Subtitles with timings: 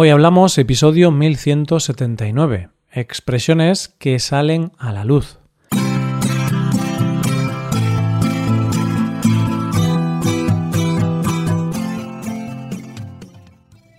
[0.00, 5.40] Hoy hablamos episodio 1179, expresiones que salen a la luz.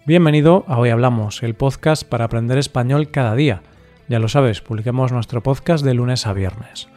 [0.06, 3.62] Bienvenido a Hoy Hablamos, el podcast para aprender español cada día.
[4.08, 6.88] Ya lo sabes, publicamos nuestro podcast de lunes a viernes.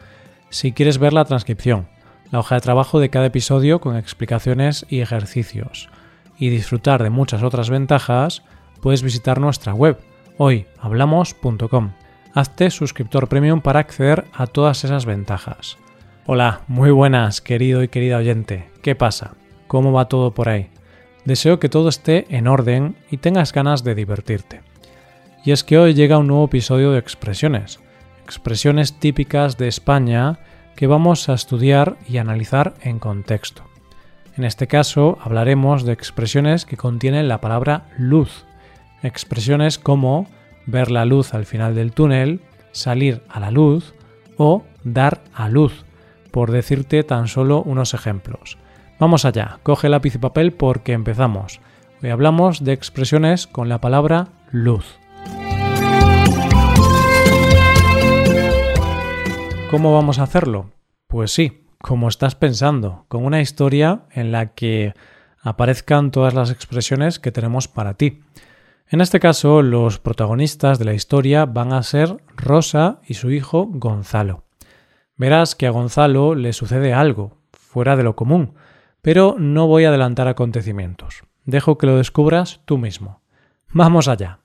[0.51, 1.89] Si quieres ver la transcripción,
[2.31, 5.89] la hoja de trabajo de cada episodio con explicaciones y ejercicios,
[6.39, 8.45] y disfrutar de muchas otras ventajas,
[8.83, 9.97] puedes visitar nuestra web
[10.37, 11.93] hoyhablamos.com.
[12.35, 15.79] Hazte suscriptor premium para acceder a todas esas ventajas.
[16.27, 18.69] Hola, muy buenas, querido y querida oyente.
[18.83, 19.35] ¿Qué pasa?
[19.69, 20.71] ¿Cómo va todo por ahí?
[21.25, 24.63] Deseo que todo esté en orden y tengas ganas de divertirte.
[25.45, 27.81] Y es que hoy llega un nuevo episodio de expresiones,
[28.25, 30.41] expresiones típicas de España
[30.75, 33.63] que vamos a estudiar y analizar en contexto.
[34.37, 38.45] En este caso hablaremos de expresiones que contienen la palabra luz,
[39.03, 40.29] Expresiones como
[40.67, 43.95] ver la luz al final del túnel, salir a la luz
[44.37, 45.85] o dar a luz,
[46.31, 48.59] por decirte tan solo unos ejemplos.
[49.01, 51.61] Vamos allá, coge lápiz y papel porque empezamos.
[52.01, 54.87] Hoy hablamos de expresiones con la palabra luz.
[59.69, 60.71] ¿Cómo vamos a hacerlo?
[61.09, 64.95] Pues sí, como estás pensando, con una historia en la que
[65.41, 68.21] aparezcan todas las expresiones que tenemos para ti.
[68.93, 73.67] En este caso, los protagonistas de la historia van a ser Rosa y su hijo
[73.71, 74.45] Gonzalo.
[75.17, 78.53] Verás que a Gonzalo le sucede algo, fuera de lo común,
[79.01, 81.23] pero no voy a adelantar acontecimientos.
[81.47, 83.23] Dejo que lo descubras tú mismo.
[83.73, 84.41] Vamos allá.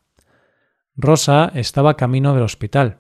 [0.96, 3.00] Rosa estaba camino del hospital.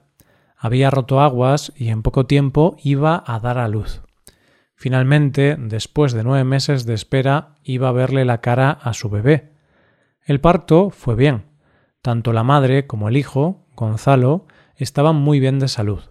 [0.57, 4.01] Había roto aguas y en poco tiempo iba a dar a luz.
[4.75, 9.56] Finalmente, después de nueve meses de espera, iba a verle la cara a su bebé,
[10.27, 11.45] el parto fue bien.
[12.01, 16.01] Tanto la madre como el hijo, Gonzalo, estaban muy bien de salud.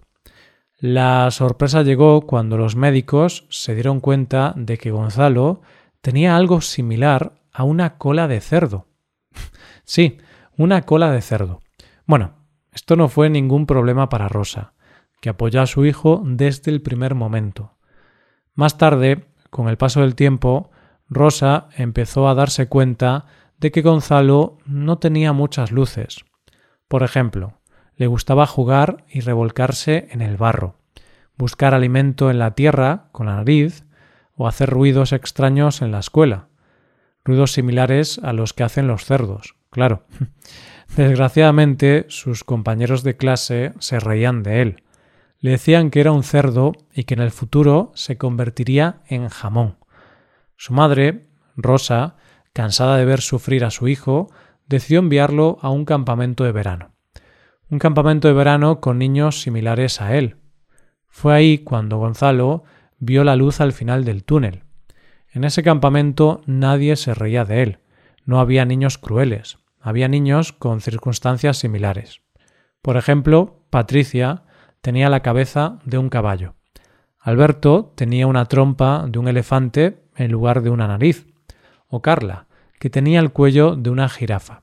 [0.78, 5.60] La sorpresa llegó cuando los médicos se dieron cuenta de que Gonzalo
[6.00, 8.86] tenía algo similar a una cola de cerdo.
[9.84, 10.16] sí,
[10.56, 11.60] una cola de cerdo.
[12.06, 12.36] Bueno,
[12.72, 14.72] esto no fue ningún problema para Rosa,
[15.20, 17.74] que apoyó a su hijo desde el primer momento.
[18.54, 20.70] Más tarde, con el paso del tiempo,
[21.08, 23.26] Rosa empezó a darse cuenta
[23.58, 26.24] de que Gonzalo no tenía muchas luces.
[26.88, 27.60] Por ejemplo,
[27.96, 30.76] le gustaba jugar y revolcarse en el barro,
[31.36, 33.84] buscar alimento en la tierra con la nariz
[34.34, 36.48] o hacer ruidos extraños en la escuela,
[37.24, 40.04] ruidos similares a los que hacen los cerdos, claro.
[40.96, 44.82] Desgraciadamente, sus compañeros de clase se reían de él.
[45.40, 49.76] Le decían que era un cerdo y que en el futuro se convertiría en jamón.
[50.56, 52.16] Su madre, Rosa,
[52.56, 54.30] cansada de ver sufrir a su hijo,
[54.66, 56.94] decidió enviarlo a un campamento de verano.
[57.68, 60.36] Un campamento de verano con niños similares a él.
[61.06, 62.64] Fue ahí cuando Gonzalo
[62.98, 64.62] vio la luz al final del túnel.
[65.30, 67.78] En ese campamento nadie se reía de él.
[68.24, 69.58] No había niños crueles.
[69.78, 72.22] Había niños con circunstancias similares.
[72.80, 74.44] Por ejemplo, Patricia
[74.80, 76.54] tenía la cabeza de un caballo.
[77.20, 81.26] Alberto tenía una trompa de un elefante en lugar de una nariz.
[81.88, 82.45] O Carla
[82.78, 84.62] que tenía el cuello de una jirafa.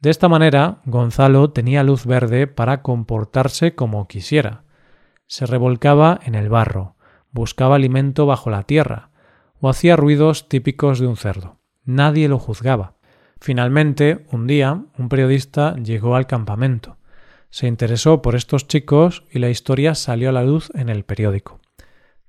[0.00, 4.64] De esta manera, Gonzalo tenía luz verde para comportarse como quisiera.
[5.26, 6.96] Se revolcaba en el barro,
[7.30, 9.10] buscaba alimento bajo la tierra,
[9.60, 11.60] o hacía ruidos típicos de un cerdo.
[11.84, 12.96] Nadie lo juzgaba.
[13.40, 16.98] Finalmente, un día, un periodista llegó al campamento.
[17.50, 21.61] Se interesó por estos chicos y la historia salió a la luz en el periódico.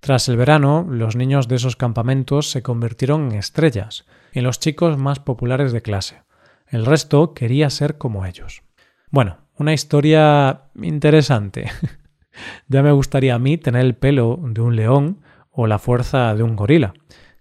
[0.03, 4.97] Tras el verano, los niños de esos campamentos se convirtieron en estrellas, en los chicos
[4.97, 6.23] más populares de clase.
[6.67, 8.63] El resto quería ser como ellos.
[9.11, 11.71] Bueno, una historia interesante.
[12.67, 15.21] ya me gustaría a mí tener el pelo de un león
[15.51, 16.93] o la fuerza de un gorila.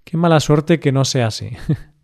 [0.04, 1.56] Qué mala suerte que no sea así.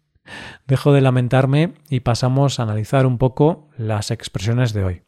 [0.66, 5.02] Dejo de lamentarme y pasamos a analizar un poco las expresiones de hoy.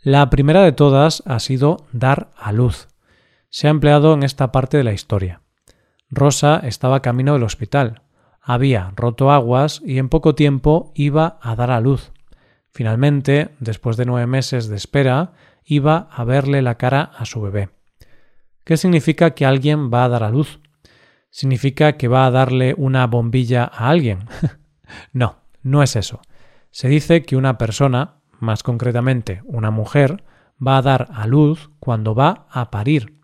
[0.00, 2.88] La primera de todas ha sido dar a luz
[3.50, 5.40] se ha empleado en esta parte de la historia.
[6.10, 8.02] Rosa estaba camino del hospital.
[8.40, 12.12] Había roto aguas y en poco tiempo iba a dar a luz.
[12.70, 15.32] Finalmente, después de nueve meses de espera,
[15.64, 17.70] iba a verle la cara a su bebé.
[18.64, 20.60] ¿Qué significa que alguien va a dar a luz?
[21.30, 24.28] ¿Significa que va a darle una bombilla a alguien?
[25.12, 26.20] no, no es eso.
[26.70, 30.24] Se dice que una persona, más concretamente una mujer,
[30.64, 33.15] va a dar a luz cuando va a parir.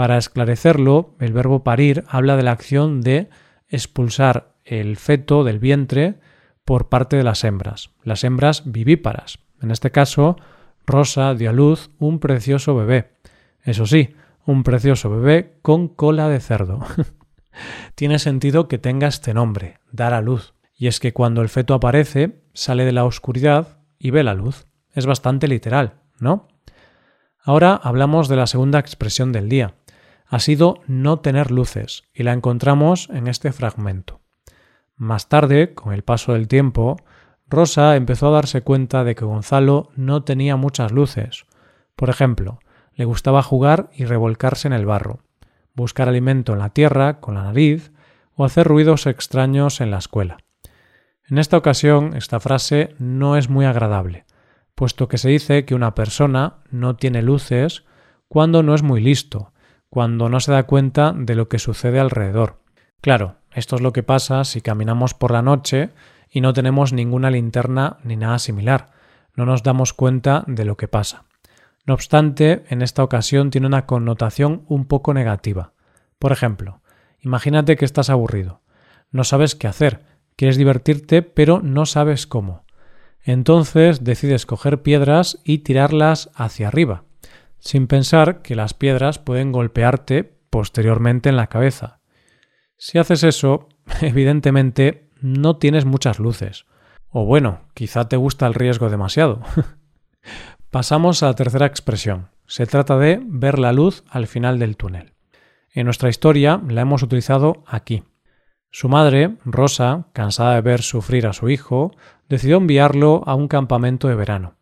[0.00, 3.28] Para esclarecerlo, el verbo parir habla de la acción de
[3.68, 6.14] expulsar el feto del vientre
[6.64, 9.40] por parte de las hembras, las hembras vivíparas.
[9.60, 10.38] En este caso,
[10.86, 13.10] Rosa dio a luz un precioso bebé.
[13.62, 14.14] Eso sí,
[14.46, 16.80] un precioso bebé con cola de cerdo.
[17.94, 20.54] Tiene sentido que tenga este nombre, dar a luz.
[20.74, 24.64] Y es que cuando el feto aparece, sale de la oscuridad y ve la luz.
[24.94, 26.48] Es bastante literal, ¿no?
[27.42, 29.74] Ahora hablamos de la segunda expresión del día.
[30.30, 34.20] Ha sido no tener luces, y la encontramos en este fragmento.
[34.94, 36.98] Más tarde, con el paso del tiempo,
[37.48, 41.46] Rosa empezó a darse cuenta de que Gonzalo no tenía muchas luces.
[41.96, 42.60] Por ejemplo,
[42.94, 45.18] le gustaba jugar y revolcarse en el barro,
[45.74, 47.90] buscar alimento en la tierra con la nariz
[48.36, 50.38] o hacer ruidos extraños en la escuela.
[51.28, 54.26] En esta ocasión, esta frase no es muy agradable,
[54.76, 57.82] puesto que se dice que una persona no tiene luces
[58.28, 59.52] cuando no es muy listo,
[59.90, 62.60] cuando no se da cuenta de lo que sucede alrededor.
[63.00, 65.90] Claro, esto es lo que pasa si caminamos por la noche
[66.30, 68.90] y no tenemos ninguna linterna ni nada similar.
[69.34, 71.24] No nos damos cuenta de lo que pasa.
[71.86, 75.72] No obstante, en esta ocasión tiene una connotación un poco negativa.
[76.18, 76.80] Por ejemplo,
[77.20, 78.60] imagínate que estás aburrido.
[79.10, 80.04] No sabes qué hacer,
[80.36, 82.64] quieres divertirte, pero no sabes cómo.
[83.22, 87.04] Entonces decides coger piedras y tirarlas hacia arriba,
[87.60, 92.00] sin pensar que las piedras pueden golpearte posteriormente en la cabeza.
[92.76, 93.68] Si haces eso,
[94.00, 96.66] evidentemente no tienes muchas luces.
[97.08, 99.40] O bueno, quizá te gusta el riesgo demasiado.
[100.70, 102.28] Pasamos a la tercera expresión.
[102.46, 105.14] Se trata de ver la luz al final del túnel.
[105.72, 108.04] En nuestra historia la hemos utilizado aquí.
[108.70, 111.92] Su madre, Rosa, cansada de ver sufrir a su hijo,
[112.28, 114.56] decidió enviarlo a un campamento de verano.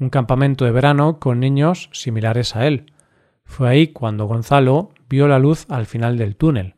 [0.00, 2.90] Un campamento de verano con niños similares a él.
[3.44, 6.74] Fue ahí cuando Gonzalo vio la luz al final del túnel.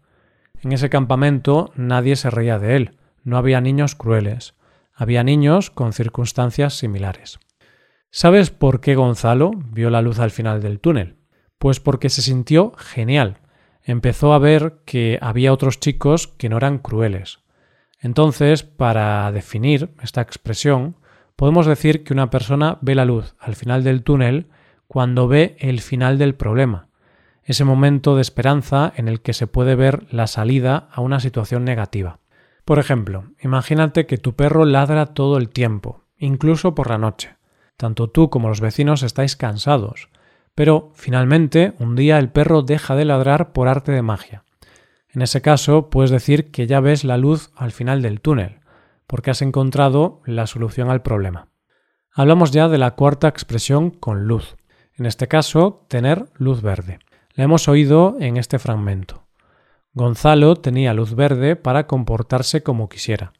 [0.60, 4.54] En ese campamento nadie se reía de él, no había niños crueles,
[4.92, 7.38] había niños con circunstancias similares.
[8.10, 11.18] ¿Sabes por qué Gonzalo vio la luz al final del túnel?
[11.58, 13.38] Pues porque se sintió genial.
[13.84, 17.38] Empezó a ver que había otros chicos que no eran crueles.
[18.00, 20.96] Entonces, para definir esta expresión,
[21.42, 24.46] podemos decir que una persona ve la luz al final del túnel
[24.86, 26.86] cuando ve el final del problema,
[27.42, 31.64] ese momento de esperanza en el que se puede ver la salida a una situación
[31.64, 32.20] negativa.
[32.64, 37.34] Por ejemplo, imagínate que tu perro ladra todo el tiempo, incluso por la noche.
[37.76, 40.10] Tanto tú como los vecinos estáis cansados,
[40.54, 44.44] pero finalmente un día el perro deja de ladrar por arte de magia.
[45.08, 48.61] En ese caso puedes decir que ya ves la luz al final del túnel,
[49.12, 51.48] porque has encontrado la solución al problema.
[52.14, 54.56] Hablamos ya de la cuarta expresión con luz,
[54.96, 56.98] en este caso tener luz verde.
[57.34, 59.26] La hemos oído en este fragmento.
[59.92, 63.34] Gonzalo tenía luz verde para comportarse como quisiera.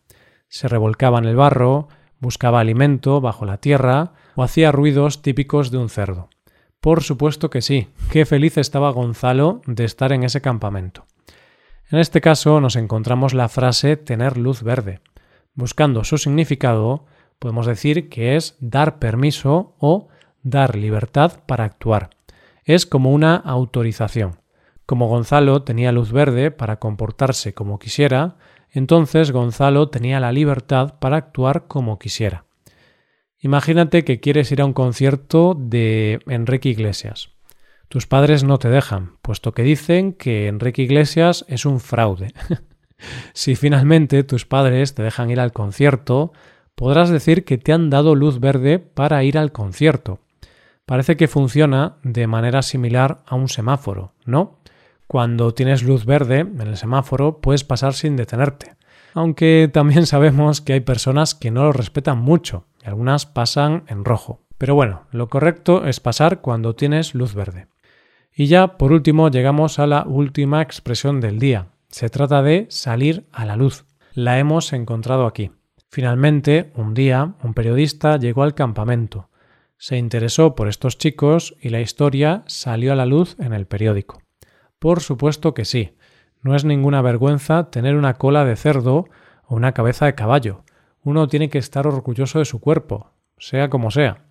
[0.47, 1.89] Se revolcaba en el barro,
[2.21, 6.29] buscaba alimento bajo la tierra o hacía ruidos típicos de un cerdo.
[6.83, 11.07] Por supuesto que sí, qué feliz estaba Gonzalo de estar en ese campamento.
[11.91, 15.01] En este caso nos encontramos la frase tener luz verde.
[15.54, 17.04] Buscando su significado,
[17.38, 20.08] podemos decir que es dar permiso o
[20.43, 22.10] dar libertad para actuar.
[22.64, 24.40] Es como una autorización.
[24.87, 28.37] Como Gonzalo tenía luz verde para comportarse como quisiera,
[28.70, 32.44] entonces Gonzalo tenía la libertad para actuar como quisiera.
[33.38, 37.30] Imagínate que quieres ir a un concierto de Enrique Iglesias.
[37.88, 42.32] Tus padres no te dejan, puesto que dicen que Enrique Iglesias es un fraude.
[43.32, 46.32] si finalmente tus padres te dejan ir al concierto,
[46.75, 50.21] podrás decir que te han dado luz verde para ir al concierto.
[50.87, 54.59] Parece que funciona de manera similar a un semáforo, ¿no?
[55.06, 58.75] Cuando tienes luz verde en el semáforo puedes pasar sin detenerte.
[59.14, 64.04] Aunque también sabemos que hay personas que no lo respetan mucho y algunas pasan en
[64.04, 64.40] rojo.
[64.59, 67.66] Pero bueno, lo correcto es pasar cuando tienes luz verde.
[68.35, 71.66] Y ya por último llegamos a la última expresión del día.
[71.92, 73.84] Se trata de salir a la luz.
[74.14, 75.52] La hemos encontrado aquí.
[75.90, 79.28] Finalmente, un día, un periodista llegó al campamento.
[79.76, 84.22] Se interesó por estos chicos y la historia salió a la luz en el periódico.
[84.78, 85.94] Por supuesto que sí.
[86.40, 89.04] No es ninguna vergüenza tener una cola de cerdo
[89.44, 90.64] o una cabeza de caballo.
[91.04, 94.25] Uno tiene que estar orgulloso de su cuerpo, sea como sea.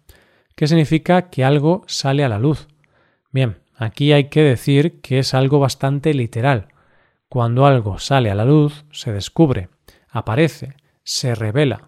[0.56, 2.68] ¿Qué significa que algo sale a la luz?
[3.32, 6.70] Bien, aquí hay que decir que es algo bastante literal.
[7.32, 9.70] Cuando algo sale a la luz, se descubre,
[10.10, 11.88] aparece, se revela,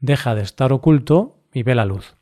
[0.00, 2.16] deja de estar oculto y ve la luz.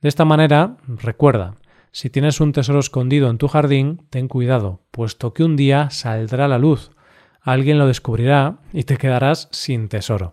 [0.00, 1.56] De esta manera, recuerda,
[1.90, 6.46] si tienes un tesoro escondido en tu jardín, ten cuidado, puesto que un día saldrá
[6.46, 6.92] la luz,
[7.40, 10.32] alguien lo descubrirá y te quedarás sin tesoro.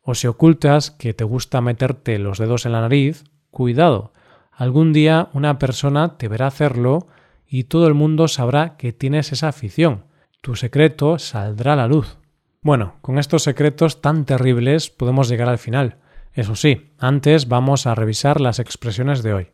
[0.00, 4.14] O si ocultas que te gusta meterte los dedos en la nariz, cuidado.
[4.50, 7.06] Algún día una persona te verá hacerlo
[7.46, 10.10] y todo el mundo sabrá que tienes esa afición.
[10.42, 12.18] Tu secreto saldrá a la luz.
[12.62, 15.98] Bueno, con estos secretos tan terribles podemos llegar al final.
[16.32, 19.48] Eso sí, antes vamos a revisar las expresiones de hoy.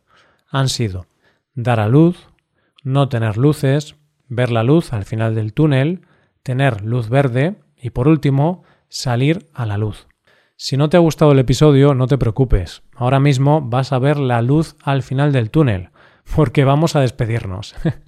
[0.49, 1.05] Han sido
[1.55, 2.31] dar a luz,
[2.85, 3.97] no tener luces,
[4.29, 6.07] ver la luz al final del túnel,
[6.43, 10.07] tener luz verde y por último, salir a la luz.
[10.57, 12.83] Si no te ha gustado el episodio, no te preocupes.
[12.95, 15.91] Ahora mismo vas a ver la luz al final del túnel,
[16.35, 17.75] porque vamos a despedirnos.